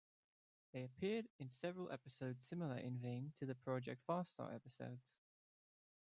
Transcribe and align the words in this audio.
They 0.73 0.83
appeared 0.83 1.27
in 1.37 1.51
several 1.51 1.91
episodes 1.91 2.43
similar 2.47 2.75
in 2.77 2.97
vein 2.97 3.33
to 3.35 3.45
the 3.45 3.53
Project 3.53 4.01
Farstar 4.07 4.51
episodes. 4.51 5.19